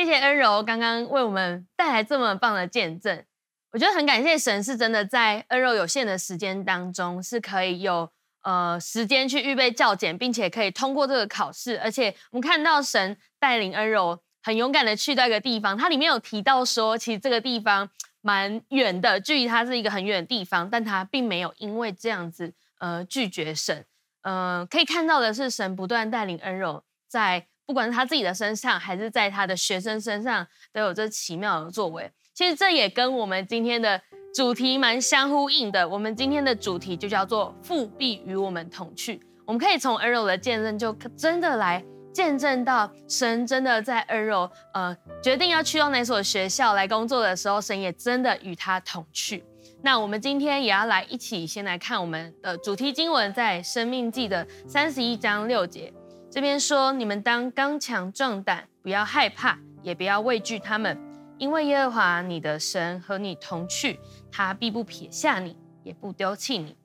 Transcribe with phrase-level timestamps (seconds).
[0.00, 3.22] 谢谢恩柔刚刚为我们带来这么棒的见证。
[3.70, 8.10] 我觉得很感谢神，是真的在恩柔有限的时间当中，是可以有
[8.40, 11.78] 呃时间去预备教检，并且可以通过这个考试。
[11.80, 17.90] 而且我们看到神带领恩柔很勇敢的去到一个地方，它里面有提到说，其实这个地方
[18.22, 23.84] 蛮远的，距离它是一个很远的地方，但他并没有因为这样子呃拒绝神。
[24.22, 32.10] 呃，可以看到的是神不断带领恩柔在不管是他自己的身上，还是在他的学生身上，都有这奇妙的作为。
[32.34, 34.02] 其实这也跟我们今天的
[34.34, 35.88] 主题蛮相呼应的。
[35.88, 39.20] 我们今天的主题就叫做“父必与我们同去”。
[39.46, 41.80] 我们可以从恩柔的见证，就真的来
[42.12, 49.44] 见证到神真的在恩柔呃决定要去到哪所学校来工作的时候，神也真的与他同去。
[49.82, 55.92] 那我们今天也要来一起先来看我们的主题经文，在《生命记》的三十一章六节，
[56.30, 60.96] 这边说：“你们当刚强壮胆，不要害怕，也不要畏惧他们。”
[61.38, 63.98] 因为耶和华你的神和你同去，
[64.30, 66.76] 他必不撇下你，也不丢弃你。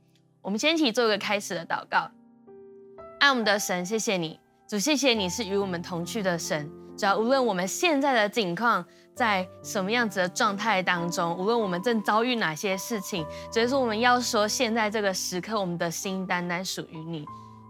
[0.42, 2.10] 我们先一起做一个开始的祷告。
[3.20, 6.72] 爱我们的神，谢谢你，主，谢谢你是与我们同去的神。
[6.98, 17.26] 只要无论我们现在的境况在什么样子的状态当中，无论我们正遭遇哪些事情，只是说我们要说，现在这个时刻，我们的心单单属于你。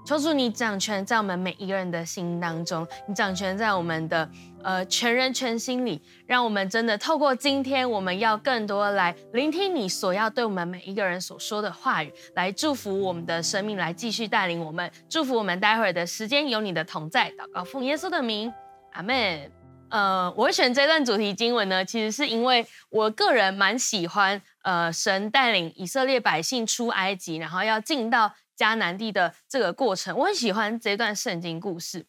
[0.05, 4.29] 求主你掌权在我们每一个人的心当中，你掌权在我们的
[4.61, 17.31] 呃全人全心里，让我们真的透过今天，我们要更多来聆听你所要对我们每一个人所说的话语，来祝福我们的生命，来继续带领我们，祝福我们待会儿的时间有你的同在。
[17.31, 18.53] 祷告奉耶稣的名，
[18.91, 19.51] 阿门。
[19.89, 28.31] 呃，我选这段主题经文呢，其实是因为我个人蛮喜欢呃神带领以色列百姓出埃及，然后要进到。
[28.57, 32.05] 迦南地的这个过程，我很喜欢这段圣经故事。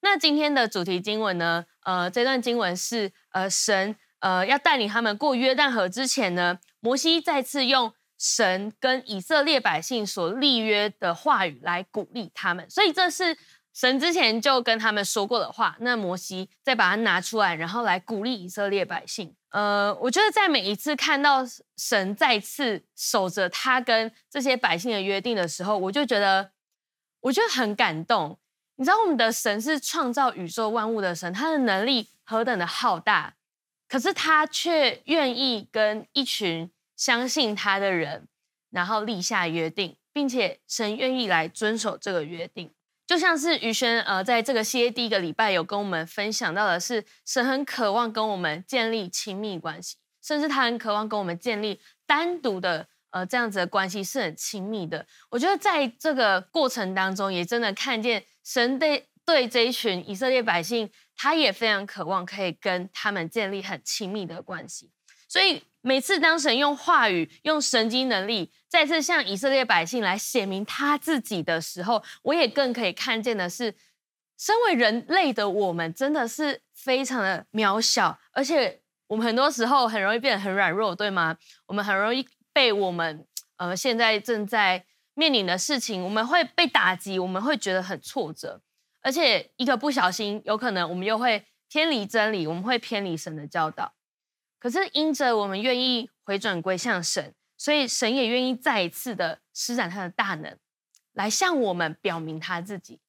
[0.00, 1.66] 那今天的主题经文呢？
[1.84, 13.36] 呃，这段经文是呃神呃要带领他们过约旦河之前呢，摩西再次用神跟以色列百姓所立约的话语来鼓励他们，所以这是。
[13.72, 19.34] 神之前就跟他们说过的话，那摩西再把它拿出来，然后来鼓励以色列百姓。
[19.50, 21.40] 呃，我觉得在每一次看到
[21.76, 26.52] 神再次守着他跟这些百姓的约定的时候，我就觉得，
[27.20, 28.38] 我觉得很感动。
[28.76, 33.34] 你知道，我们的神是创造宇宙万物的神，他的能力何等的浩大，
[33.88, 38.28] 可是他却愿意跟一群相信他的人，
[38.70, 42.72] 然后立下约定，并且神愿意来遵守这个约定。
[43.10, 55.04] 就像是宇轩呃，在这个系列第一个礼拜有跟我们分享到的是，神很渴望跟我们建立亲密关系，甚至他很渴望跟我们建立单独的呃这样子的关系是很亲密的。
[55.28, 64.92] 我觉得在这个过程当中，也真的看见神对对这一群以色列百姓，他也非常渴望可以跟他们建立很亲密的关系，
[65.30, 65.62] 所以。
[65.82, 73.74] 每次当神用话语、用神经能力再次向以色列百姓来显明他自己的时候，我也更可以看见的是，
[74.36, 81.38] 身为人类的我们真的是非常的渺小，而且我们很多时候很容易变得很软弱，对吗？
[81.64, 83.26] 我们很容易被我们
[83.56, 88.60] 呃现在正在面临的事情，我们会被打击，我们会觉得很挫折，
[89.00, 93.94] 而且一个不小心，有可能我们又会偏离真理，我们会偏离神的教导。
[94.60, 100.56] 可是因着我们愿意回转归向神，所以神也愿意再一次的施展他的大能，
[101.14, 103.00] 来向我们表明他自己，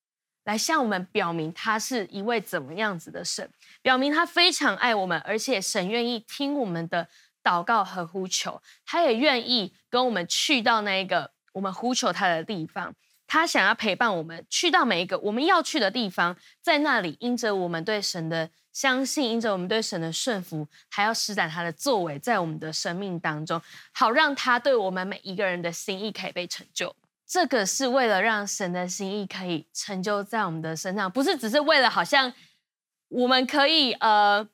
[0.46, 3.52] 来向我们表明他是一位怎么样子的神，
[3.82, 7.10] 表明他非常爱我们，而且神愿意听我们的
[7.44, 12.96] 祷告和呼求，他也愿意跟我们去到那个我们呼求他的地方。
[13.34, 23.62] 他想要陪伴我们去到每一个我们要去的地方，在那里，因着我们对神的相信，因着我们对神的顺服，还要施展他的作为在我们的生命当中，
[23.94, 26.94] 好让他对我们每一个人的心意可以被成就。
[27.26, 32.34] 这个是为了让神的心意可以成就在我们的身上，不是只是为了好像
[33.08, 34.46] 我们可以呃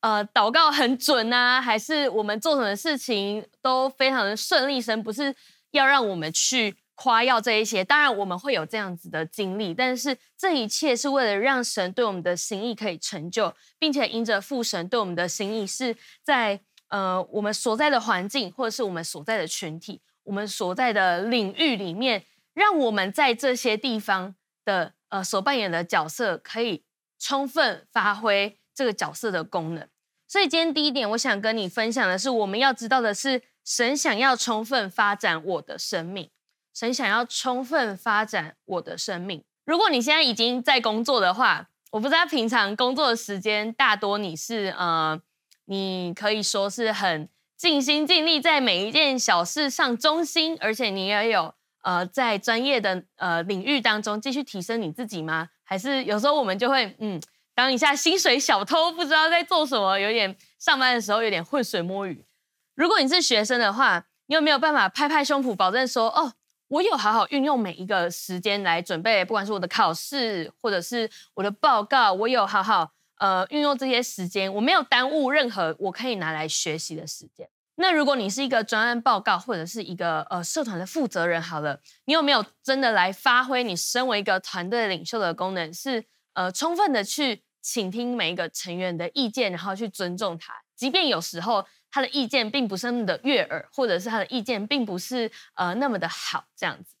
[0.00, 4.80] 呃祷告很准啊，还是我们做什么事情都非常的顺利。
[4.80, 5.32] 神不是
[5.70, 6.74] 要让我们去。
[6.94, 26.84] 夸耀这一些，当然我们会有这样子的经历，但是这一切是为了让神对我们的心意可以成就，并且因着父神对我们的心意是在呃我们所在的环境或者是我们所在的群体、我们所在的领域里面，让我们在这些地方的呃所扮演的角色可以
[27.18, 29.88] 充分发挥这个角色的功能。
[30.28, 36.30] 所以今天第一点，我想跟你分享的是，我们要知道的是，神想要充分发展我的生命。
[36.74, 39.44] 神想要充分发展我的生命。
[39.64, 45.18] 如果你现在已经在工作的话，我不知道平常工作的时间大多你是呃，
[45.66, 55.48] 你可以说是很尽心尽力在每一件小事上忠心，而且你也有呃在专业的呃领域当中继续提升你自己吗？
[55.62, 57.18] 还是有时候我们就会嗯
[57.54, 62.26] 当一下薪水小偷，不知道在做什么，有点上班的时候有点浑水摸鱼。
[62.74, 66.32] 如果你是学生的话，你有没有办法拍拍胸脯保证说哦？
[66.74, 77.48] 我有好好运用每一个时间来准备，不管是我的考试或者是我的报告，我有好好呃运用这些时间，我没有耽误任何我可以拿来学习的时间。
[77.76, 85.72] 那如果你是一个专案报告或者是一个呃社团的负责人，好了，你有没有真的来发挥你身为一个团队领袖的功能？
[85.72, 91.64] 是呃充分的去倾听每一个成员的意见，然后去尊重他，即便有时候。
[91.94, 96.96] 他的意见并不是那么的悦耳，或者是他的意见并不是呃那么的好，这样子。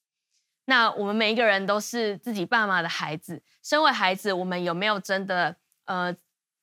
[0.66, 5.56] 那我们每一个人都是自己爸妈的孩子，身为孩子，我们有没有真的
[5.86, 6.14] 呃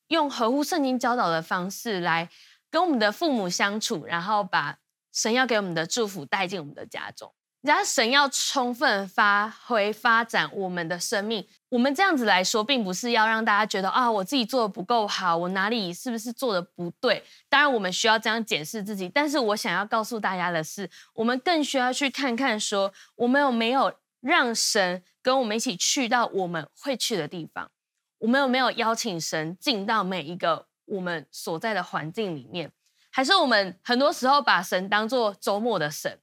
[0.07, 2.29] 用合乎圣经教导的方式来
[2.69, 4.77] 跟我们的父母相处，然后把
[5.11, 7.35] 神要给我们的祝福带进我们的家中？
[7.59, 17.23] 然后神要充分发挥发展我们的生命，我们这样子来说，并不是要让大家觉得啊，我自己做的不够好，我哪里是不是做的不对？
[17.47, 19.07] 当然，我们需要这样检视自己。
[19.07, 27.71] 但是我想要告诉大家的是，我们更需要去看看说，我们有没有让神跟我们一起去到我们会去的地方？
[28.17, 32.69] 我们有没有邀请神进到每一个我们所在的环境里面？
[33.09, 36.19] 还是我们很多时候把神当做周末的神？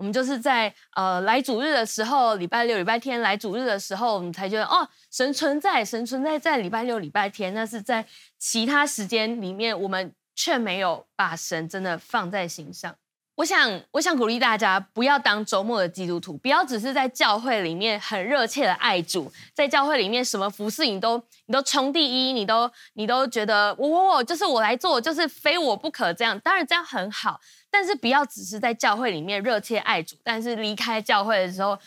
[0.00, 7.52] 我们就是在呃来主日的时候，礼拜六、礼拜天来主日的时候，我们才觉得哦，神存在，神存在在礼拜六、礼拜天。
[7.52, 8.06] 那是在
[8.38, 12.96] 其他时间里面，我们却没有把神真的放在心上。
[13.40, 21.16] 我想，我想鼓励大家不要当周末的基督徒，不要只是在教会里面很热切的爱主，在教会里面什么服事你都
[21.46, 26.38] 你都冲第一，你都你都觉得我我我就是我来做，就是非我不可这样。
[26.40, 27.40] 当然这样很好。
[27.70, 31.78] 但是不要只是在教会里面热切爱主，但是离开教会的时候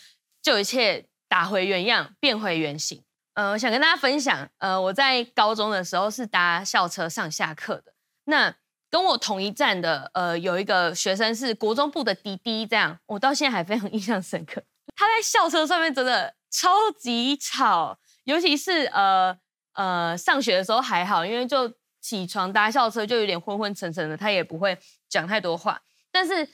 [0.41, 3.03] 就一切打回原样，变回原形。
[3.35, 7.93] 呃，我想跟大家分享，呃，我在高中的时候是搭校车上下课的。
[8.23, 8.55] 那
[8.93, 14.61] 跟我同一站的，呃，有一个学生是国中部的滴滴，这样我到现在还非常印象深刻。
[14.95, 16.69] 他在校车上面真的超
[16.99, 19.35] 级吵，尤其是呃
[19.73, 24.77] 呃上学的时候还好，因为就起床搭校车就有点昏昏沉沉的，他也不会。
[25.09, 25.79] 讲太多话，
[26.11, 26.49] 但是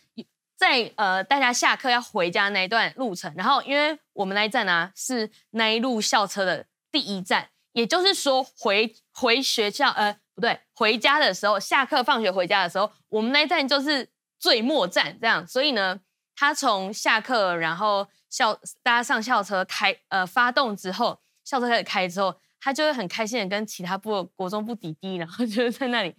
[0.58, 14.10] 在呃大家下课要回家那一段路程，然后因为我们那一站呢、啊、是那一路校车的第一站，也就是说回回学校呃不对，回家的时候，下课放学回家的时候，我们那一站就是
[14.40, 16.00] 最末站这样，所以呢，
[16.36, 26.16] 他从下课然后校大家上校车开呃发动之后，校车开始开之后，他就会很开心的跟其他部国中部滴滴，然后就在那里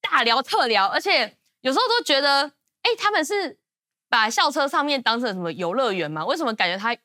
[0.00, 1.36] 大聊特聊，而且。
[1.62, 3.58] 有时候都觉得，哎，他们是
[4.08, 6.24] 把校车上面当成什么游乐园吗？
[6.24, 6.96] 为什么感觉他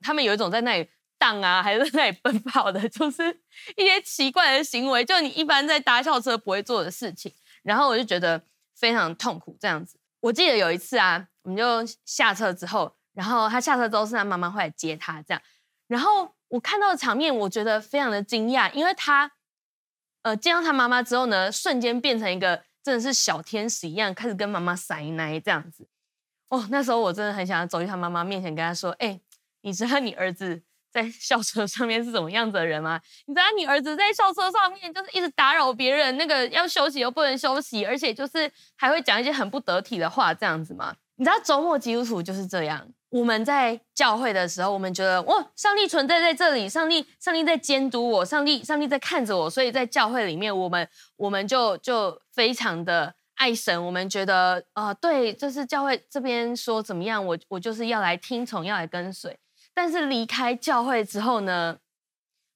[0.00, 0.88] 他们有一种在那里
[1.18, 3.40] 荡啊，还是在那里奔跑的，就是
[3.76, 7.32] 一些奇怪的行为，就你一般在搭校车不会做的事情。
[7.62, 8.42] 然后我就觉得
[8.74, 9.98] 非常痛苦这样子。
[10.20, 11.64] 我记得有一次啊，我们就
[12.04, 15.42] 下车之后，然后他下车之后是他妈妈会来接他这样，
[15.86, 19.32] 然后我看到的场面，我觉得非常的惊讶，因为他
[20.22, 22.64] 呃见到他妈妈之后呢，瞬间变成一个。
[22.80, 25.86] 真的是小天使一样，开始跟妈妈撒奶这样子。
[26.48, 29.20] 哦，那时候我真的很想要走去他妈妈面前，跟他说：“哎、
[29.60, 33.00] 你知道你儿子在 校车上面是什么样子的人吗？
[33.26, 40.94] 你知道你儿子在校车上面就是一直打扰别人，那个要休息又不能休息，而且就是还会讲一些很不得体的话，这样子吗？
[41.16, 53.82] 你知道周末基督徒就是这样。”我们在教会的时候，我们觉得哇，上帝存在在这里，上帝，上帝在监督我，上帝，上帝在看着我，所以在教会里面，我们，我们就就非常的爱神。
[53.86, 59.34] 我们觉得啊、对，就是教会这边说怎么样，我我就是要来听从，要来跟随。
[59.78, 61.78] 但是离开教会之后呢，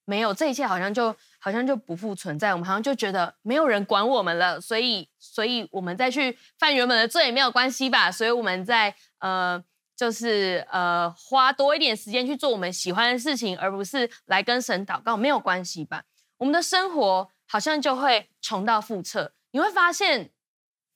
[0.04, 2.52] 没有这一切，好像就好像就不复存在。
[2.52, 8.10] 我们好像就觉得没有人管我们了，所以，所以我们再去犯原本的罪也没有关系吧？
[8.10, 9.62] 所以我们在呃。
[9.94, 16.02] 就是呃，花多一点时间去做我们喜欢的事情，而不是来跟神祷告，没有关系吧？
[16.38, 19.32] 我们的生活好像就会重蹈覆辙。
[19.52, 20.32] 你会发现，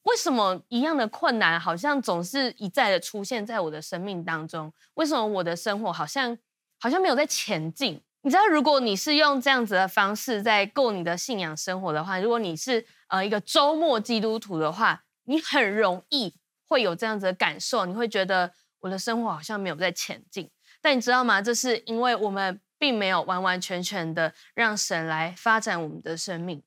[0.06, 4.72] 为什么一样的困难好像总是一再的出现在我的生命当中？
[4.94, 6.36] 为什么我的生活好像
[6.80, 8.00] 好像没有在前进？
[8.22, 16.34] 你知道，如果你是用这样子的方式在过你的信仰生活的话，如果你是呃一个周末基督徒的话，你很容易
[16.66, 18.52] 会有这样子的感受，你会觉得。
[18.80, 20.48] 我的生活好像没有在前进，
[20.80, 21.42] 但你知道吗？
[21.42, 26.62] 这是因为我们并没有完完全全的让神来发展我们的生命。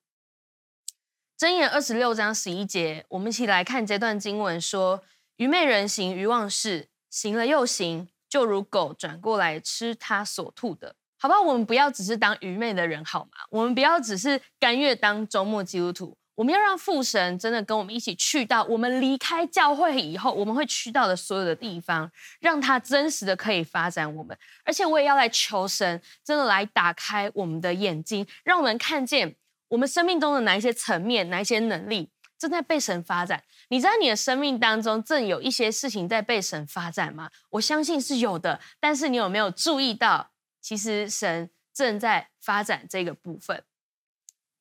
[1.39, 5.01] 箴言二十六章十一节，我们一起来看这段经文说：
[5.37, 10.95] 愚昧人行愚妄事，行了又行，就如狗转过来吃他所吐的。
[11.17, 11.39] 好不好？
[11.39, 13.31] 我们不要只是当愚昧的人，好吗？
[13.51, 16.17] 我们不要只是甘愿当周末基督徒。
[16.35, 24.37] 我们要让父神真的跟我们一起去到我们离开教会以后，我们会去到的所有的地方，让他真实的可以发展我们。
[24.65, 29.37] 而且我也要来求神，真的来打开我们的眼睛，让我们看见
[29.69, 33.43] 我们生命中的哪一些层面、哪一些能力正在被神发展。
[33.69, 37.29] 你知道你的生命当中正有一些事情在被神发展吗？
[37.51, 43.63] 我相信是有的，但是你有没有注意到，其实神正在发展这个部分？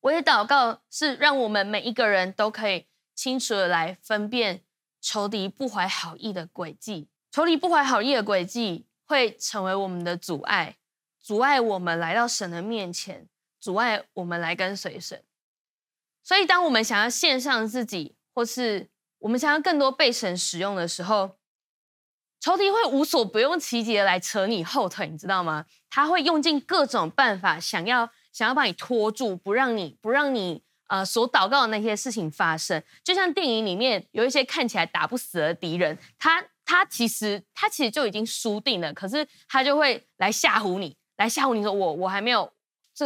[0.01, 4.61] 我也祷告，是让我们每一个人都可以清楚的来分辨
[5.01, 7.09] 仇敌不怀好意的诡计。
[7.31, 10.77] 仇敌不怀好意的诡计会成为我们的阻碍，
[11.19, 13.27] 阻碍我们来到神的面前，
[13.59, 15.23] 阻碍我们来跟随神。
[16.23, 18.89] 所以，当我们想要献上自己，或是
[19.19, 21.37] 我们想要更多被神使用的时候，
[22.39, 25.65] 仇敌会无所不用其极的来扯你后腿，你知道吗？
[25.89, 28.11] 他会用尽各种办法，想要。
[28.31, 42.53] 想要把你拖住，不让你不让你呃所祷告的那些事情发生，就像电影里面有一些看起来打不死的敌人，他他其实他其实就已经输定了，可是他就会来吓唬你，来吓唬你说我我还没有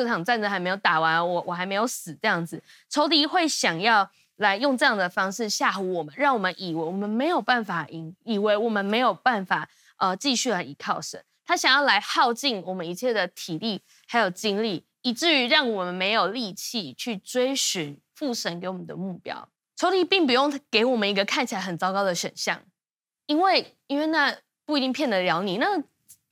[0.02, 14.86] 这场战争还没有打完，我我还没有死这样子，仇敌会想要来用这样的方式吓唬我们，让我们以为我们没有办法赢，以为我们没有办法呃继续来依靠神，他想要来耗尽我们一切的体力还有精力。
[15.06, 19.50] 以至于让我们没有力气去追寻父神给我们的目标。
[19.76, 22.62] 仇敌并不用给我们一个看起来很糟糕的选项，
[23.26, 24.34] 因为因为那
[24.66, 25.58] 不一定骗得了你。
[25.58, 25.84] 那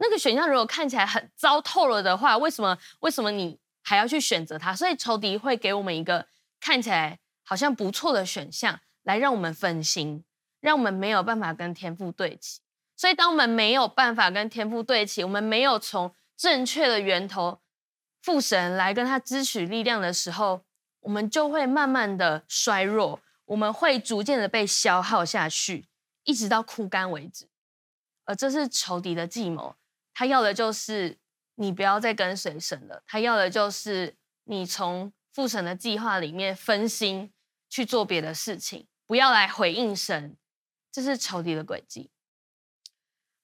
[0.02, 4.76] 那个选项如果看起来很糟透了的话，为什么为什么你还要去选择它？
[4.76, 6.28] 所以仇敌会给我们一个
[6.60, 10.24] 看起来好像不错的选项，来让我们分心，
[10.60, 12.62] 让我们没有办法跟天父对齐。
[12.98, 17.62] 所以当我们没有办法跟天父对齐，我们没有从正确的源头。
[18.22, 20.64] 父神来跟他支取力量的时候，
[21.00, 25.88] 我们就会慢慢的衰弱，我们会逐渐的被消耗下去，
[26.24, 27.50] 一直到枯干为止。
[28.26, 29.76] 而这是仇敌的计谋，
[30.14, 31.18] 他要的就是
[31.56, 34.16] 你不要再跟随神了，他要的就是
[34.46, 37.32] 你从父神的计划里面分心
[37.70, 40.38] 去做别的事情，不要来回应神。
[40.92, 42.12] 这是仇敌的诡计。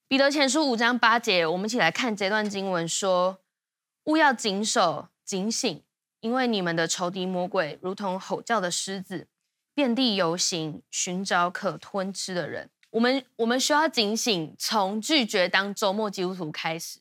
[0.08, 3.40] 彼得前书五章八节，我们一起来看这段经文说。
[4.08, 5.84] 勿要谨守警醒，
[6.22, 9.28] 因为你们的仇敌魔鬼如同吼叫的狮子，
[9.74, 12.70] 遍地游行，寻找可吞吃的人。
[12.92, 17.00] 我们我们需要警醒，从拒绝当周末基督徒开始。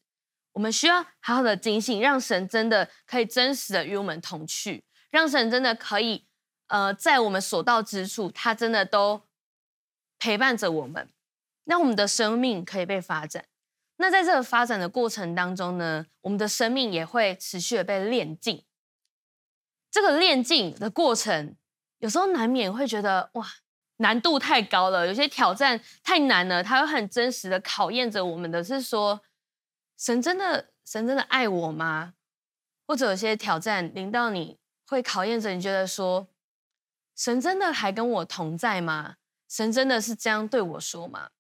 [0.52, 6.26] 我们需要好好的警醒，让神真的可以真实的与我们同去，让神真的可以
[6.69, 9.23] 呃，在我们所到之处，他真的都
[10.19, 11.09] 陪伴着我们，
[11.64, 13.45] 让我们的生命可以被发展。
[13.99, 18.64] 那在这个发展的过程当中呢，我们的生命也会持续的被炼净。
[19.90, 21.55] 这个炼净的过程，
[21.99, 23.47] 有时候难免会觉得哇，
[23.99, 26.62] 难度太高了，有些挑战太难了。
[26.62, 29.23] 它会很真实的考验着我们的是说，
[29.99, 32.15] 神真的神真的爱我吗？
[32.87, 36.29] 或者有些挑战临到你会考验着你，觉得说，
[37.17, 39.17] 神真的还跟我同在吗？
[39.49, 41.31] 神真的是这样对我说吗？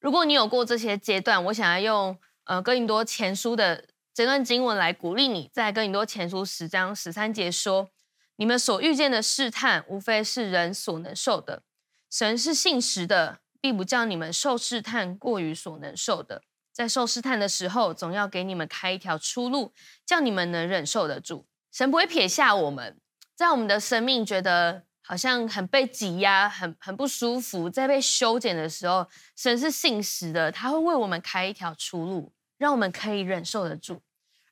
[0.00, 7.90] 如果你有过这些阶段，我想要用呃哥林多前书的这段经文来鼓励你，在哥林多前书十章十三节说
[8.36, 11.62] ：“你们所遇见的试探，无非是人所能受的。
[12.10, 16.42] 神是信实的，并不叫你们受试探过于所能受的。
[16.72, 19.72] 在受试探的时候，总要给你们开一条出路，
[20.04, 21.46] 叫你们能忍受得住。
[21.72, 22.96] 神不会撇下我们，
[23.34, 27.68] 在我们的生命觉得。”好像很被挤压，很很不舒服。
[27.68, 34.00] 在被修剪的时候，神是信实的，他会为我们开一条出路，让我们可以忍受得住。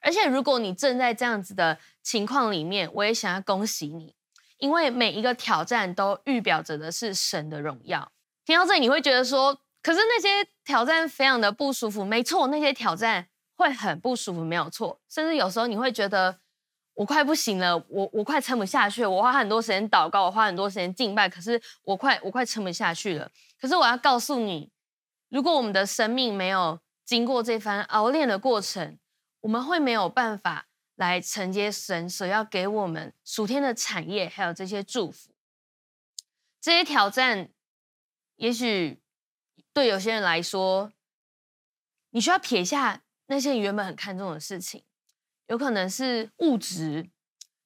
[0.02, 4.14] 而且，如果你正在这样子的情况里面，我也想要恭喜你，
[4.59, 8.12] 因为每一个挑战都预表着的是神的荣耀。
[8.44, 12.04] 听到这里，你会觉得说，可是那些挑战非常的不舒服。
[12.04, 15.00] 没错，那些挑战会很不舒服，没有错。
[15.09, 16.40] 甚至有时候你会觉得。
[16.94, 19.09] 我快不行了，我我快撑不下去了。
[19.09, 23.30] 我花很多时间祷告，我花很多时间敬拜，可是我快我快撑不下去了。
[23.59, 24.71] 可是我要告诉你，
[25.30, 28.99] 如果我们的生命没有经过这番熬炼的过程，
[29.43, 35.31] 我们会没有办法来承接神所要给我们属天的产业，还有这些祝福。
[36.61, 37.51] 这些挑战，
[38.37, 39.01] 也许
[39.73, 40.93] 对有些人来说，
[42.11, 43.03] 你需要撇下。
[43.27, 44.83] 那些你原本很看重的事情，
[45.47, 47.09] 有可能是物质，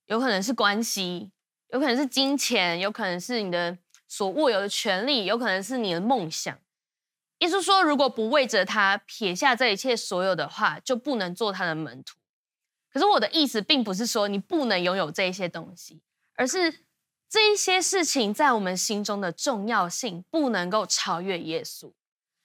[0.04, 1.33] 有可能是关系，
[1.68, 6.56] 有可能是金钱，有可能是你的所握有的权利，有可能是你的梦想。
[7.40, 12.16] 耶稣说，如果不为着他撇下这一切所有的话，就不能做他的门徒。
[12.90, 16.00] 可是我的意思并不是说你不能拥有这一些东西，
[16.34, 16.84] 而是
[17.28, 21.92] 这一些事情在我们心中的重要性不能够超越耶稣。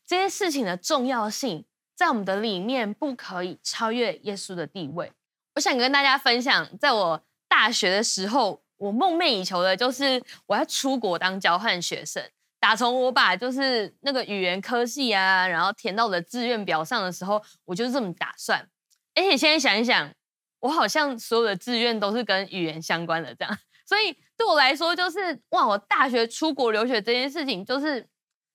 [0.05, 1.63] 这些事情的重要性
[1.95, 5.13] 在我们的里面不可以超越耶稣的地位。
[5.55, 12.29] 我想跟大家分享，在我大学的时候，我梦寐以求的就是我要出国当交换学生。
[12.61, 18.69] 打从我把就是那个语言科系啊，然后填到我的志愿表上的时候，我就这么打算。
[19.15, 20.09] 而且现在想一想。
[20.61, 28.07] 我好像所有的志愿都是跟语言相关的这样， 所以对我来说就是哇，我大学出国留学这件事情就是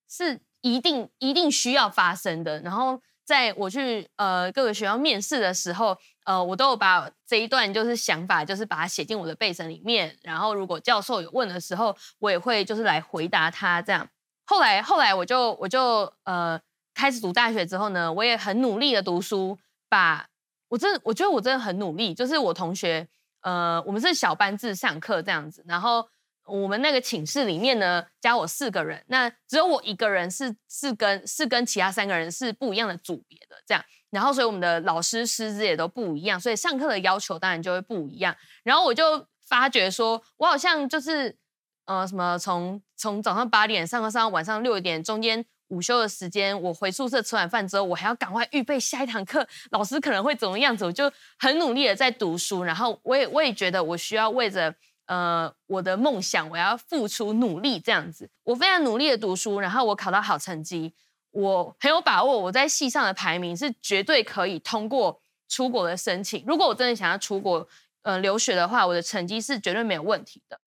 [0.08, 2.60] 是一定一定需要发生的。
[2.60, 10.16] 然后在我去呃各个学校面试的时候，呃，我都有把这一段就是想法，就是把它写进我的备审里面。
[10.22, 14.08] 然后如果教授有问的时候，我也会就是来回答他这样。
[14.46, 16.58] 后来后来我就我就呃
[16.94, 19.58] 开始读大学之后呢，我也很努力的读书，
[19.90, 20.28] 把。
[20.68, 22.12] 我真，我觉得我真的很努力。
[22.12, 23.06] 就是我同学，
[23.42, 26.08] 呃，我们是小班制上课这样子，然后
[26.46, 33.84] 我们那个寝室里面呢，加我四个人，那只有我一个人是是跟是跟其他三个人是不一样的组别的这样。
[34.10, 38.34] 然后所以我们的老师师资也都不一样，所以上课的要求当然就会不一样。
[38.62, 41.36] 然后我就发觉说，我好像就是
[41.84, 45.44] 呃什么从从早上八点上课上到晚上六点中间。
[45.68, 54.72] 午休的时间，我回宿舍吃完饭之后，我还要赶快预备下一堂课，老师可能会怎么样子，我就很努力的在读书，然后我也我也觉得我需要为着
[55.06, 60.94] 呃我的梦想，我要付出努力这样子，我非常努力的读书，然后我考到好成绩，
[61.30, 67.68] 我很有把握我在系上的排名是绝对可以通过出国的申请，如果我真的想要出国
[68.02, 70.60] 呃留学的话，我的成绩是绝对没有问题的，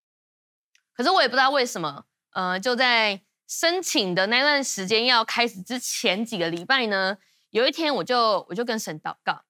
[0.93, 3.21] 可是我也不知道为什么，呃就在。
[3.51, 7.17] 申请的那段时间要开始之前几个礼拜呢，
[7.49, 9.41] 有一天我就我就跟神祷告，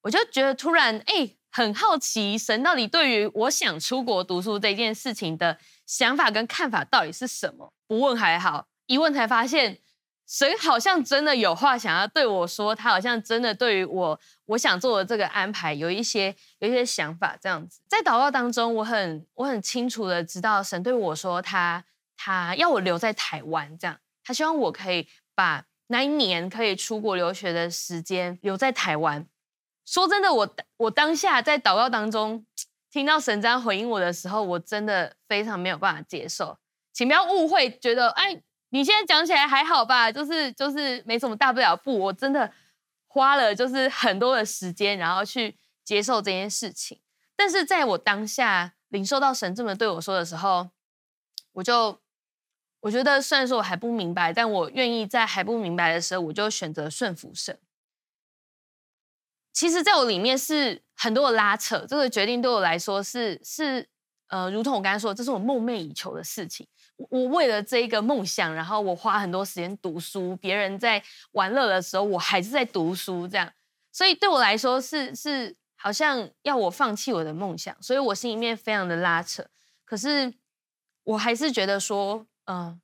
[0.00, 7.72] 我就觉得突然哎，很好奇神到底对于我想出国读书这件事情的想法跟看法到底是什么？
[7.86, 9.78] 不问还好，一问才发现
[10.26, 17.80] 神好像真的有话想要对我说，他好像真的对于我我想做的这个安排有一些有一些想法这样子。
[17.88, 21.84] 在祷告当中，我很我很清楚的知道神对我说他。
[22.18, 29.26] 他要我留在台湾，这样，他希望我可以把那一年可以出国留学的时间留在台湾。
[29.86, 32.44] 说真的，我我当下在祷告当中
[32.90, 36.58] 听到神这样回应我的时候，我真的非常没有办法接受。
[36.92, 40.12] 请不要误会，觉得哎，你现在讲起来还好吧？
[40.12, 41.76] 就是就是没什么大不了。
[41.76, 42.52] 不，我真的
[43.06, 47.00] 花了就是很多的时间，然后去接受这件事情。
[47.36, 50.70] 但是在我当下领受到神这么对我说的时候，
[51.52, 52.00] 我就。
[52.80, 57.58] 我觉得虽然说我还不明白，但我愿意在还不明白的时候，我就选择顺服神。
[59.56, 63.88] 其实，在我里面是很多的拉扯，这个决定对我来说是是
[64.26, 66.68] 呃，如同我刚才说，这是我梦寐以求的事情。
[67.08, 73.50] 我为了这一个梦想，然后我花很多时间读书，别人在玩乐的时候，我还是在读书，这样。
[73.92, 79.46] 所以对我来说是是好像要我放弃我的梦想，所以我心里面非常的拉扯。
[79.86, 80.34] 可是
[81.04, 82.26] 我还是觉得说。
[82.48, 82.80] 嗯、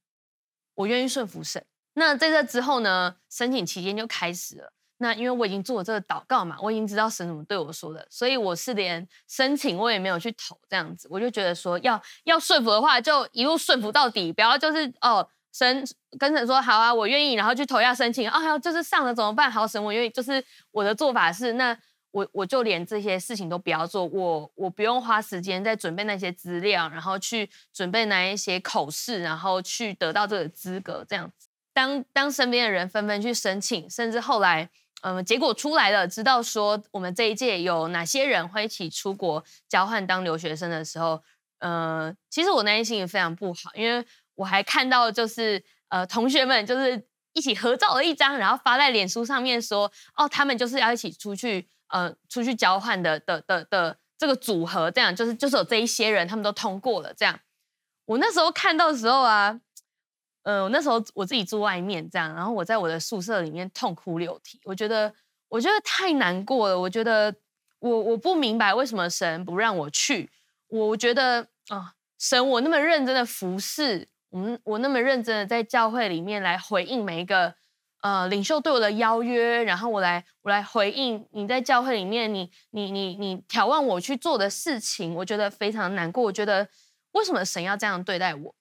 [0.75, 1.65] 我愿意顺服神。
[1.93, 4.73] 那在这之后呢，申请期间就开始了。
[5.03, 11.07] 那因为我已经做了这个祷告嘛，我已经知道神怎么对我说的，所以我是连申请我也没有去投这样子。
[11.11, 15.85] 我就觉得说要，要要顺服的话，就一路顺服到底，不要就是哦，神
[16.19, 18.27] 跟神说好啊，我愿意，然后去投下申请。
[18.31, 19.51] 啊，就是上了怎么办？
[19.51, 20.09] 好，神我愿意。
[20.09, 21.77] 就是我的做法是那。
[22.13, 31.49] 我我就连这些事情都不要做，我我不用花时间在准备那些资料，然后去准备那一些口试，然后去得到这个资格，这样子。
[31.73, 34.69] 当当身边的人纷纷去申请，甚至后来，
[35.03, 41.23] 嗯、结果出来了，知道说我们这一届有哪些人会一起出国交换当留学生的时候，
[41.59, 51.69] 呃，其实我内心也非常不好，因为我还看到就是呃同学们就是一起合照了一张，然后发在脸书上面说，哦，他们就是要一起出去。
[51.93, 57.13] 呃，出去交换的的的的这个组合，这样就是就是有这一些人，他们都通过了。
[57.13, 57.39] 这样，
[58.07, 59.61] 我那时候看到的时候啊，
[60.43, 64.61] 呃，我那时候我自己住外面，这样，然后我在我的宿舍里面痛哭流涕。
[64.65, 65.13] 我觉得，
[65.49, 66.81] 我觉得太难过了。
[66.81, 67.35] 我觉得
[67.79, 70.31] 我，我不明白为什么神不让我去。
[70.69, 77.55] 我觉得啊、神，我那么认真的服侍，我们我那么认真的在教会里面来回应每一个
[78.01, 86.25] 呃领袖对我的邀约，然后我来我来回应你在教会里面你你你你挑战我去做的事情，我觉得非常难过。
[86.25, 86.67] 我觉得
[87.13, 88.55] 为什么神要这样对待我？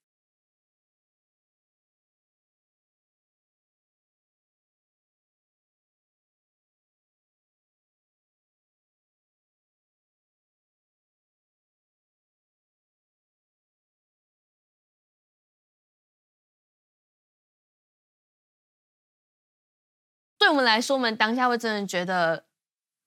[20.52, 22.44] 我们来说，我们当下会真的觉得，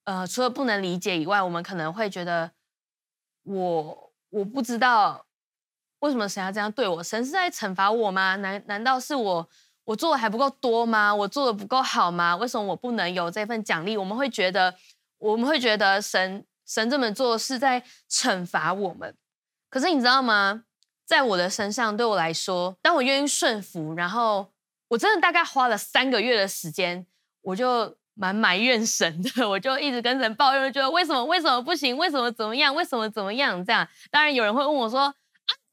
[0.05, 2.51] 呃，除了不能理解以外，我们可能会觉得，
[3.43, 5.27] 我我不知道
[5.99, 8.35] 为什么神要这样对我，神是在惩罚我吗？
[8.37, 9.47] 难难道是我
[9.83, 11.13] 我做的还不够多吗？
[11.13, 12.35] 我做的不够好吗？
[12.35, 13.95] 为什么我不能有这份奖励？
[13.95, 14.73] 我们会觉得，
[15.19, 19.15] 我们会觉得神神这么做是在惩罚我们。
[19.69, 20.63] 可是你知道吗？
[21.05, 24.51] 在我的身上，对我来说，当我愿意顺服，然后
[24.87, 27.05] 我真的大概花了三个月的时间。
[27.45, 33.87] 我就蛮埋怨神的， 我就一直跟神抱怨，觉得为什么为什么不行，为什么怎么样，为什么怎么样这样。
[34.09, 35.13] 当然有人会问我说啊，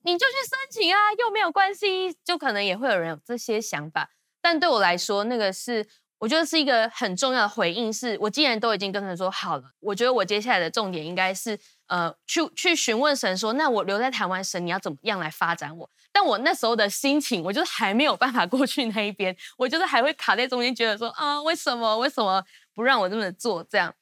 [0.04, 4.10] 你就去申请啊，又没有关系，就可能也会有人有这些想法。
[4.40, 5.86] 但对我来说，那个是
[6.22, 11.58] 我觉得是一个很重要的回应，是我既然都已经跟神说好了，我觉得我接下来的重点应该是。
[11.88, 15.90] 呃，去去询问神说，那我留在台湾，神你要怎么样来发展我？
[16.10, 23.62] 但我那时候的心情，我就是还没有办法 过去那一边，我就是还会卡在中间，觉得说啊，为什么为什么不让我这么做？
[23.64, 23.92] 这样，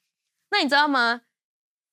[0.52, 1.22] 那你知道吗？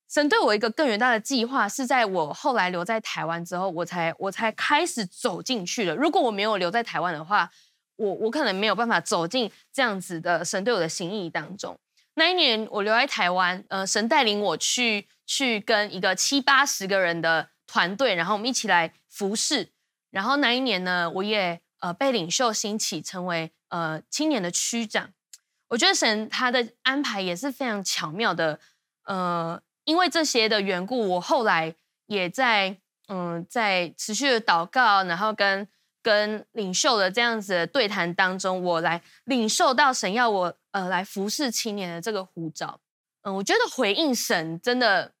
[0.08, 5.96] 神对我一个更远大的计划，是在我后来留在台湾之后，我才我才开始走进去了。
[5.96, 7.50] 如果我没有留在台湾的话，
[7.98, 11.78] 我我可能没有办法走进这样子的神对我的心意当中。
[12.14, 15.06] 那一年我留在台湾，呃，神带领我去。
[15.30, 19.68] 去跟一个七八十个人的团队，然后我们一起来服侍。
[20.10, 25.10] 然后那一年呢，我也呃被领袖兴起，成为呃青年的区长。
[25.68, 28.58] 我觉得神他的安排也是非常巧妙的。
[29.04, 31.74] 呃，因为这些的缘故，我后来
[32.06, 35.68] 也在嗯、在持续的祷告，然后跟
[36.02, 42.80] 跟领袖的这样子的对谈当中，我来领受到神要我呃来服侍青年的这个呼召。
[43.22, 45.12] 嗯、我觉得回应神真的。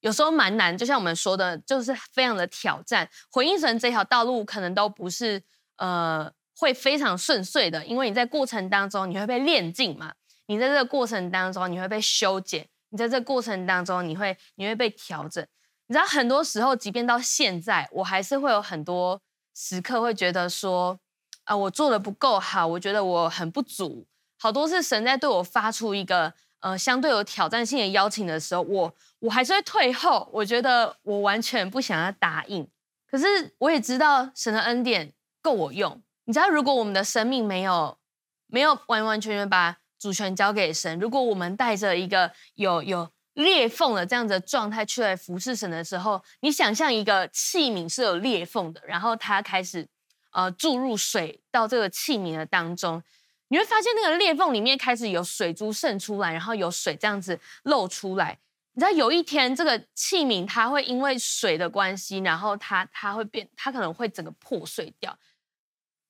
[0.00, 3.08] 有时候蛮难，就像我们说的，就是非常的挑战。
[3.30, 5.40] 回应神这条道路可能都不是
[5.76, 10.12] 呃会非常顺遂的，因为你在过程当中你会被炼净嘛，
[10.46, 15.46] 你在这个过程当中你会被修剪，你在这个过程当中你会你会被调整。
[15.86, 19.22] 你知道很多时候，即便到现在，我还是会有很多
[19.54, 20.98] 时刻会觉得说
[21.44, 24.06] 啊、我做的不够好，我觉得我很不足。
[24.38, 26.34] 好多是神在对我发出一个。
[26.62, 30.30] 呃，相对有挑战性的邀请的时候，我我还是会退后。
[30.32, 32.64] 我觉得我完全不想要答应。
[33.04, 36.00] 可是我也知道神的恩典够我用。
[36.24, 37.98] 你知道，如果我们的生命没有
[38.46, 49.88] 没有完完全全把主权交给神，如果我们带着一个有有裂缝的这样子的状态去来服侍神的时候，你想象一个器皿是有裂缝的，然后它开始
[50.32, 53.02] 呃注入水到这个器皿的当中。
[53.48, 58.38] 你会发现那个裂缝里面开始有水珠渗出来，然后有水这样子漏出来。
[58.72, 65.18] 你知道有一天这个器皿它会因为水的关系，然后它它会变，它可能会整个破碎掉。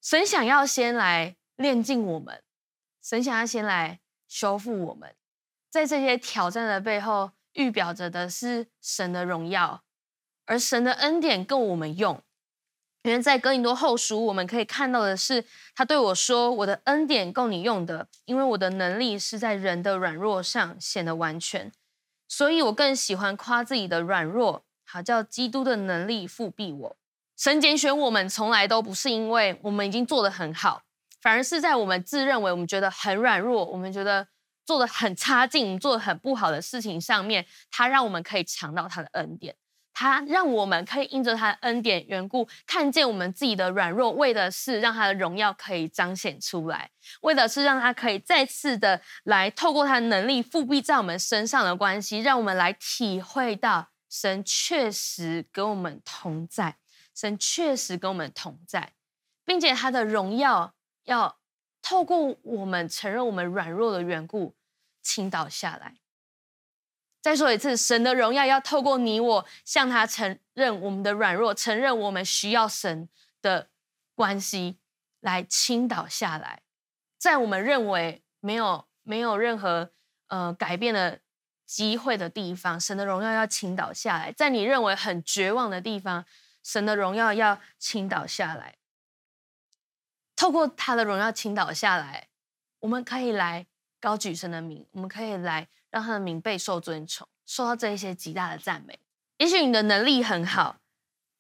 [0.01, 2.43] 神想要先来炼净我们，
[3.03, 5.13] 神想要先来修复我们，
[5.73, 9.83] 在这些挑战的背后，预表着的是神的荣耀，
[10.45, 12.23] 而神的恩典够我们用。
[13.05, 21.73] 因为在哥林多后书，我们可以看到的是，他对我说：“我的恩典够你用的，因为我的能力是在人的软弱上显得完全。
[22.29, 26.97] 所以我更喜欢夸自己的软弱，好叫基督的能力覆庇我。
[27.35, 30.83] 神拣选我们，从来都不是因为我们已经做得很好，
[31.23, 34.29] 反而是在我们自认为我们觉得很软弱，我们觉得
[34.65, 39.57] 做的很差劲、做的很不好的事情上面，他让我们可以尝到他的恩典。”
[39.95, 56.77] 他让我们可以因着他的恩典缘故，看见我们自己的软弱，为的是让他的荣耀可以彰显出来，为的是让他可以再次的来透过他的能力覆庇在我们身上的关系，让我们来体会到神确实跟我们同在，
[57.15, 58.95] 神确实跟我们同在，
[59.45, 60.73] 并且他的荣耀
[61.05, 61.37] 要
[61.83, 64.55] 透过我们承认我们软弱的缘故
[65.03, 65.97] 倾倒下来。
[67.21, 73.09] 再说一次，神的荣耀要透过你我向他承认我们的软弱，承认我们需要神
[73.41, 73.69] 的
[74.15, 74.79] 关系
[75.21, 76.63] 来倾倒下来，
[77.19, 79.93] 在我们认为没有没有任何
[80.27, 81.21] 呃改变的
[81.65, 86.25] 机会的地方，神的荣耀要倾倒下来；在你认为很绝望的地方，
[86.65, 88.75] 神的荣耀要倾倒下来。
[90.35, 92.29] 透过他的荣耀倾倒下来，
[92.81, 93.67] 我们可以来
[94.01, 98.99] 高举神的名，我们可以来让他的名备受尊崇，受到这一些极大的赞美。
[99.39, 100.77] 也许你的能力很好，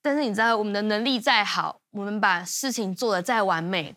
[0.00, 3.96] 但是你知道，我们的能力再好，我们把事情做得再完美，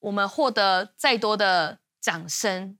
[0.00, 2.78] 我们获得再多的掌声，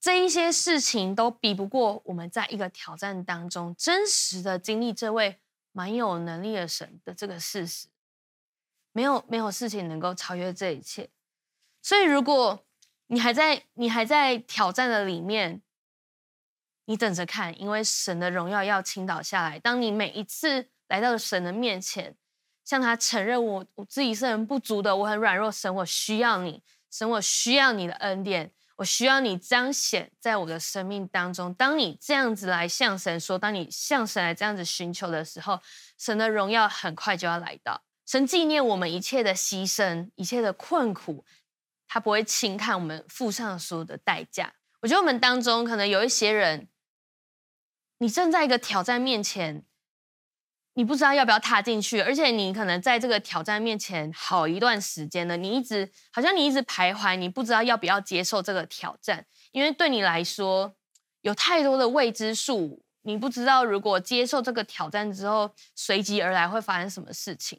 [0.00, 5.40] 这一些事情都比不过我们在一个挑战当中真实的经历这位
[5.72, 7.88] 蛮有能力的神的这个事实。
[8.96, 11.10] 没有没有事情能够超越这一切。
[11.82, 12.64] 所以，如果
[13.08, 15.60] 你还在你还在挑战的里面，
[16.86, 19.58] 你等着看，因为神的荣耀要倾倒下来。
[19.58, 22.16] 当你每一次来到神的面前，
[22.64, 31.52] 向他承认我我自己是很不足的，我很软弱，神我需要你，神我需要你的恩典，我需要你彰显在我的生命当中。
[31.52, 35.60] 当你这样子来向神说，当你向神来这样子寻求的时候，
[35.98, 37.82] 神的荣耀很快就要来到。
[38.06, 41.24] 神纪念我们一切的牺牲，一切的困苦，
[41.88, 44.54] 他不会轻看我们付上所有的代价。
[44.80, 46.68] 我觉得我们当中可能有一些人。
[47.98, 49.64] 你正在一个挑战面前，
[50.74, 60.76] 你不知道要不要踏进去，而且你可能在这个挑战面前好一段时间了，你一直好像你一直徘徊，你不知道要不要接受这个挑战，因为对你来说
[61.22, 67.58] 有太多的未知数，你不知道如果接受这个挑战之后，随即而来会发生什么事情。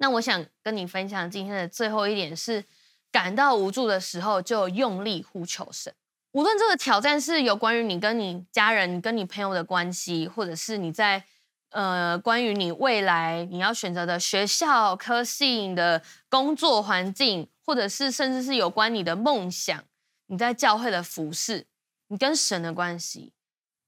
[0.00, 2.64] 那我想跟你分享今天的最后一点是，
[3.12, 5.94] 感到无助的时候就用力呼求神。
[6.32, 11.22] 无论这个挑战是有关于你跟你家人、跟你朋友的关系，或者是你在
[11.68, 19.84] 呃关于你未来你要选择的学校、科系、你的工作环境，或者是甚至是有关你的梦想、
[20.28, 21.66] 你在教会的服饰、
[22.08, 23.34] 你跟神的关系，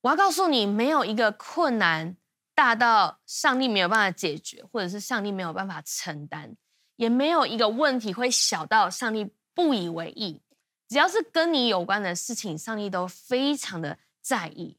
[0.02, 2.16] 我要告诉你，没有一个困难
[2.62, 6.54] 大到上帝没有办法解决，或者是上帝没有办法承担，
[6.94, 10.40] 也没有一个问题会小到上帝不以为意。
[10.88, 14.76] 只要是跟你有关的事情，上帝都非常的在意。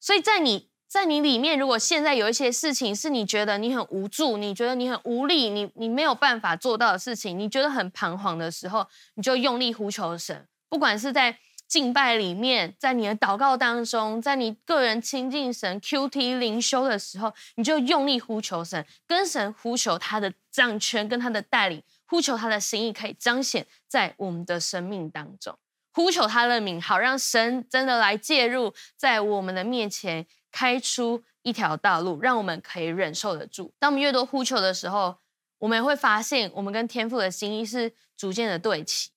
[0.00, 10.48] 所以在你在你里面，如果现在有一些事情是你觉得你很无助，你觉得你很无力，你你没有办法做到的事情，你觉得很彷徨的时候，你就用力呼求神。
[10.70, 11.38] 不管是在
[11.70, 21.80] 敬拜里面，在你的祷告当中，在你个人亲近神 QT 灵修的时候，你就用力呼求神，跟神呼求他的掌权跟他的带领。
[22.06, 25.56] 呼求他的心意可以彰显在我们的生命当中，
[25.92, 33.72] 呼求他的名，好让神真的来介入，在我们的面前开出一条道路，让我们可以忍受得住。
[33.78, 35.18] 当我们越多呼求的时候，
[35.58, 39.10] 我们会发现，我们跟天父的心意是逐渐的对齐。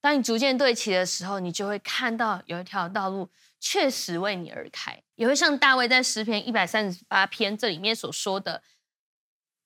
[0.00, 8.62] 当你逐渐对齐的时候，你就会看到有一条道路确实为你而开，也会像大卫在诗篇一百三十八篇这里面所说的：“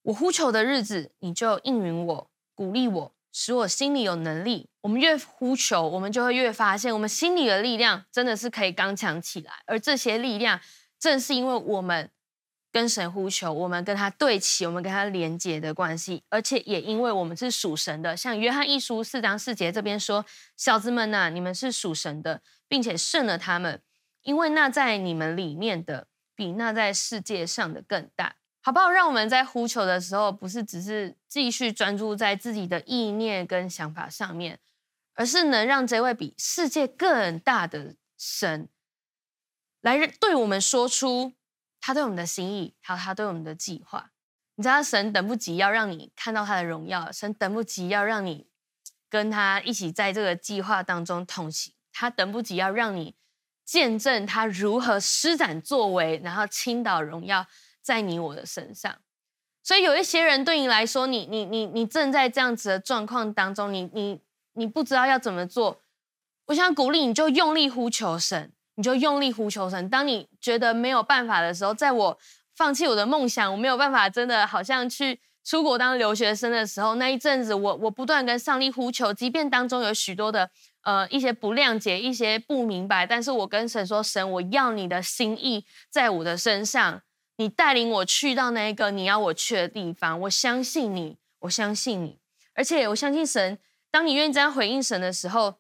[0.03, 4.69] 我呼求的日子，你就应允我。”鼓励我，使我心里有能力。
[4.83, 9.53] 我们越呼求，我们就会越发现，我们心里的力量真的是可以刚强起来。
[9.67, 10.61] 而这些力量，
[10.99, 12.11] 正是因为我们
[12.73, 18.17] 跟神呼求，我们跟他对齐，我们跟他连接的关系，而且也因为我们是属神的。
[18.17, 20.25] 像约翰一书四章四节这边说
[20.57, 23.83] ：“小子们呐、你们是属神的，并且胜了他们，
[24.23, 28.89] 因为那在你们里面的，比那在世界上的更大。”好不好？
[28.89, 34.61] 让我们在呼求的时候，不是只是继续专注在自己的意念跟想法上面，
[35.15, 38.69] 而是能让这位比世界更大的神
[39.81, 41.33] 来对我们说出
[41.83, 44.13] 他对我们的心意，还有他对我们的计划。
[44.55, 48.47] 你知道，神等不及要让你看到他的荣耀，神等不及要让你
[49.11, 53.15] 跟他一起在这个计划当中同行，他等不及要让你
[53.67, 57.47] 见证他如何施展作为，然后倾倒荣耀。
[57.85, 59.01] 在你我的身上，
[59.61, 64.21] 所以有一些人对你来说，你你你你正在这样子的状况当中，你你
[64.53, 65.83] 你不知道要怎么做。
[66.47, 69.89] 我想鼓励你，就用力呼求神，你就用力呼求神。
[69.89, 72.19] 当你觉得没有办法的时候，在我
[72.57, 80.51] 放弃我的梦想，我没有办法，真的好像去出国当留学生的时候，那一阵子我，我不断跟上帝呼求，即便当中有许多的
[80.83, 87.03] 呃一些不谅解，一些不明白，但是我跟神说，神，我要你的心意在我的身上。
[87.37, 92.19] 你带领我去到那一个你要我去的地方，我相信你，我相信你，
[92.55, 93.59] 而且我相信神。
[93.91, 95.55] 当你愿意这样回应神的时候，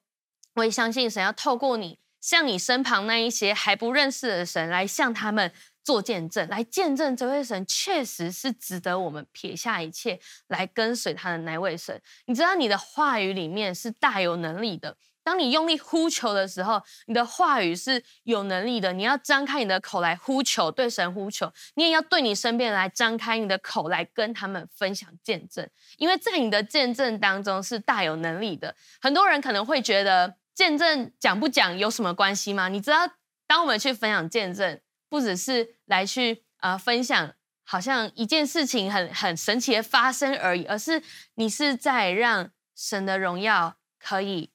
[0.57, 5.53] 我也相信神要透过你，向你身旁那一些还不认识的神来向他们
[5.85, 12.01] 做见证，来见证这位神确实是值得我们撇下一切来跟随他的那位神。
[12.27, 18.93] 你知道你的话语里面是大有能力的，当你用力呼求的时候，你的话语是有能力的。
[18.93, 21.53] 你要张开你的口来呼求，对神呼求。
[21.75, 28.77] 你也要对你身边来张开你的口来跟他们分享见证，因为在你的见证当中是大有能力的。
[29.01, 32.69] 很多人可能会觉得见证讲不讲有什么关系吗？
[32.69, 33.09] 你知道，
[33.47, 37.35] 当我们去分享见证，不只是来去呃分享，
[37.65, 41.03] 好像一件事情很很神奇的发生而已，而是
[41.35, 44.53] 你是在让神的荣耀可以。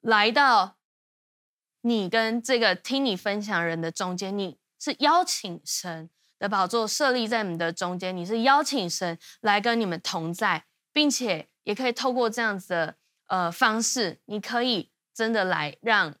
[0.00, 0.78] 来到
[1.82, 16.14] 你跟这个听你分享人的中间，你是邀请神的宝座设立在你们的中间，你是邀请神来跟你们同在，并且也可以透过这样子的呃方式，你可以真的来让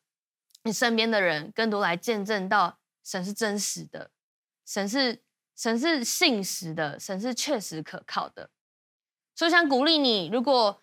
[0.64, 4.10] 你身边的人更多来见证到神是真实的，
[4.66, 5.22] 神是
[5.56, 8.50] 神是信实的，神是确实可靠的。
[9.34, 10.82] 所以想鼓励你，如果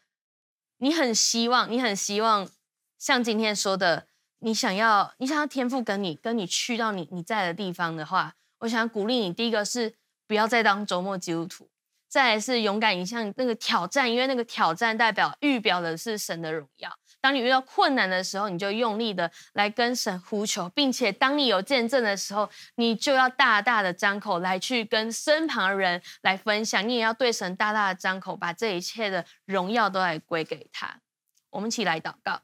[0.78, 2.50] 你很希望，你很希望。
[2.98, 4.08] 像今天说的，
[4.40, 9.32] 你想要你想要天赋跟你跟你去到你你在的地方的话，我想鼓励你。
[9.32, 9.94] 第一个是
[10.26, 11.70] 不要再当周末基督徒，
[12.08, 16.98] 再来是勇敢迎向那个挑战，因为那个挑战代表预表的是神的荣耀。
[17.20, 26.88] 当你遇到困难的时候，你就用力的来跟神呼求，并且当你有见证的时候，你就要大大的张口来去跟身旁人来分享。
[26.88, 31.02] 你也要对神大大的张口，把这一切的荣耀都来归给他。
[31.50, 32.42] 我们一起来祷告。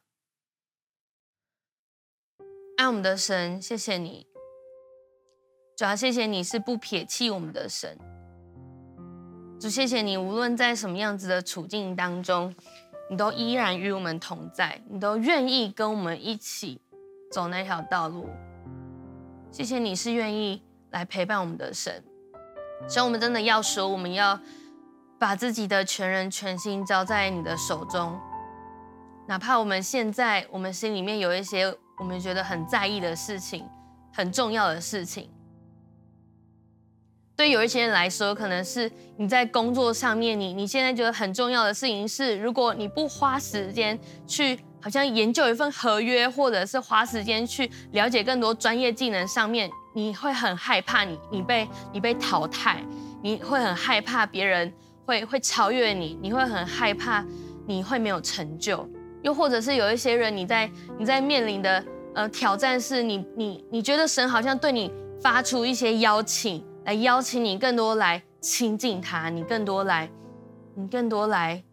[2.78, 4.26] 爱我们的神，谢谢你，
[5.78, 7.98] 主要谢谢你是不撇弃我们的神。
[9.62, 12.54] 主，谢谢你，无论在什么样子的处境当中，
[13.14, 16.82] 你都依然与我们同在，你都愿意跟我们一起
[17.32, 18.28] 走那条道路。
[19.52, 22.04] 谢谢你是愿意来陪伴我们的神。
[22.88, 24.40] 所以，我们真的要说，我们要
[25.20, 28.20] 把自己的全人全心交在你的手中，
[29.28, 31.72] 哪怕我们现在我们心里面有一些。
[32.00, 33.64] 我们觉得很在意的事情，
[34.12, 35.30] 很重要的事情，
[37.36, 52.84] 对有一些人来说，可能是你在工作上面，你你现在觉得很重要的事情是，如果你不花时间去好像研究一份合约，或者是花时间去了解更多专业技能上面，你会很害怕你你被你被淘汰，
[53.24, 54.72] 你会很害怕别人
[55.06, 57.26] 会会超越你，你会很害怕
[57.66, 58.88] 你会没有成就。
[59.24, 60.70] 又或者是有一些人，你在
[61.00, 64.92] 你在面临的呃挑战是你你你觉得神好像对你
[65.22, 70.10] 发出一些邀请，来邀请你更多来亲近他，你更多来，
[70.76, 71.64] 你更多来，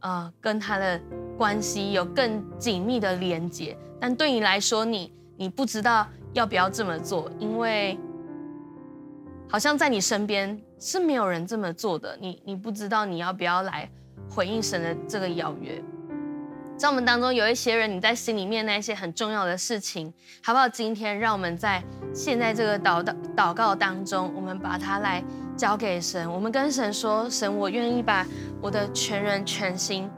[0.00, 1.00] 呃，跟他的
[1.36, 3.76] 关系有更紧密的连接。
[3.98, 7.98] 但对你来说，你你不知道要不要这么做，因为
[9.48, 12.16] 好像在你身边是没有人这么做的。
[12.20, 13.90] 你你不知道你要不要来
[14.30, 15.82] 回应神的这个邀约。
[16.80, 20.10] 在我们当中有一些人，你在心里面那一些很重要的事情，
[20.42, 20.66] 好不好？
[20.66, 25.22] 今天让我们在现在这个祷祷祷告当中，我们把它来
[25.54, 26.32] 交给神。
[26.32, 28.26] 我们跟神说：神，我愿意把
[28.62, 30.10] 我的全人全心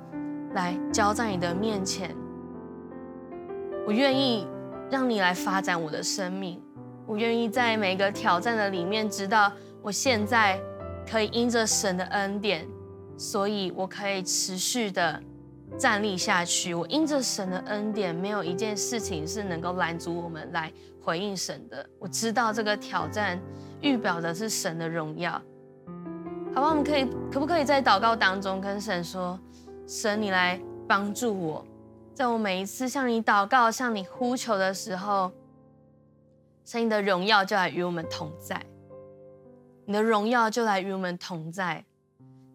[0.54, 2.14] 来交在你的面前。
[3.84, 4.46] 我愿意
[4.88, 6.62] 让你来发展我的生命。
[7.08, 9.50] 我愿意在每个挑战的里面，知道
[9.82, 10.60] 我现在
[11.10, 12.68] 可以因着神的恩典，
[13.16, 15.20] 所以我可以持续的。
[15.78, 21.84] 站立下去，我因着神的恩典，没有一件事情是能够拦阻我们来回应神的。
[21.98, 23.40] 我知道这个挑战
[23.80, 25.32] 预表的是神的荣耀，
[26.54, 26.68] 好吧？
[26.68, 29.38] 我们可以可不可以在祷告当中跟神说：
[29.86, 31.64] 神，你来帮助我，
[32.14, 35.32] 在我每一次向你祷告、向你呼求的时候，
[36.64, 38.64] 神你的荣耀就来与我们同在，
[39.84, 41.84] 你的荣耀就来与我们同在。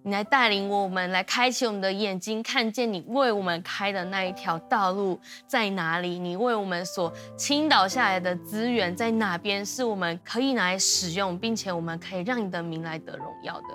[0.07, 6.17] 你来带领我们，来开启我们的眼睛，看见你为我们开的那一条道路在哪里？
[6.17, 9.65] 你为我们所倾倒下来的资源在哪边？
[9.65, 13.67] 是我们可以拿来使用，并且我们可以让你的名来得荣耀的。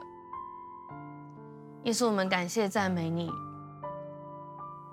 [1.82, 3.30] 也是我们感谢赞美你。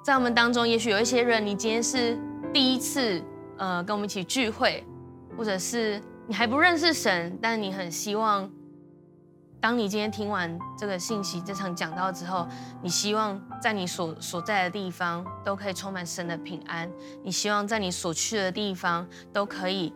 [0.04, 2.19] 在我们当中，也许有一些人，你今天是
[2.54, 3.23] 第一次
[3.58, 4.84] 呃跟我们一起聚会，
[5.38, 8.52] 或者是你还不认识神，但你很希望。
[9.62, 12.48] 当你今天听完这个信息、这场讲道之后，
[12.82, 16.89] 你希望在你所所在的地方都可以充满神的平安。
[17.24, 19.93] 你希望在你所去的地方都可以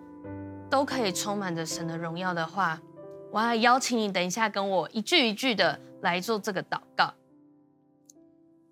[0.69, 2.77] 都可以充满着神的荣耀的话，
[3.31, 7.13] 我要邀请你，等一下跟我一句一句的来做这个祷告。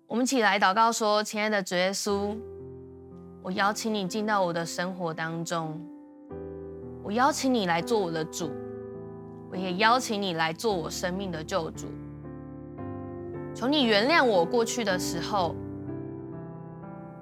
[0.06, 2.36] 我们一起来祷告说：“亲爱的主耶稣，
[3.42, 5.80] 我邀请你进到我的生活当中，
[7.02, 8.52] 我邀请你来做我的主。”
[9.52, 11.86] 我也邀请你来做我生命的救主，
[13.54, 15.54] 求你原谅我过去的时候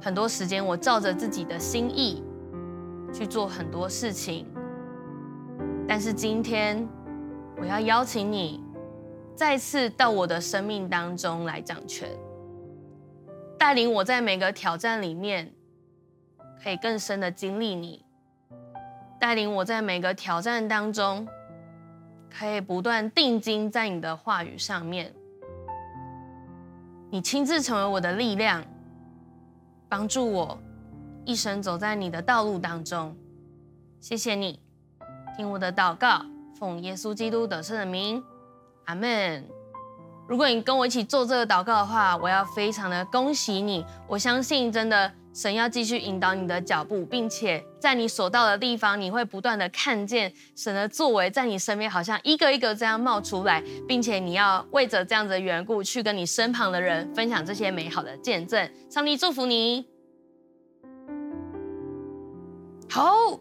[0.01, 2.22] 很多时间我照着自己的心意
[3.12, 4.47] 去做很多事情，
[5.89, 6.89] 但是今天
[7.59, 8.62] 我要邀请你
[9.35, 12.09] 再次到我的生命当中来掌权，
[13.59, 15.53] 带领我在每个挑战里面
[16.62, 18.05] 可以更深的经历你，
[19.18, 21.26] 带领我在每个挑战当中
[22.31, 25.12] 可以不断定睛在你的话语上面，
[27.11, 28.64] 你亲自成为我的力量。
[29.89, 30.57] 帮助我
[31.24, 33.16] 一生走在你的道路当中，
[33.99, 34.61] 谢谢你，
[35.37, 36.24] 听我的祷告，
[36.57, 38.22] 奉耶稣基督得胜的名，
[38.85, 39.45] 阿门。
[40.28, 45.12] 如果你跟我一起做这个祷告的话，我要非常的恭喜你，我相信真的。
[45.33, 58.68] 神要继续引导你的脚步，并且在你所到的地方，你会不断的看见神的作为在你身边，好像一个一个这样冒出来，并且你要为着这样子的缘故，去跟你身旁的人分享这些美好的见证。
[58.91, 59.87] 上帝祝福你。
[62.89, 63.28] 好，